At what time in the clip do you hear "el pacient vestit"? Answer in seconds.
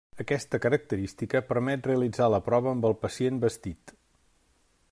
2.91-3.99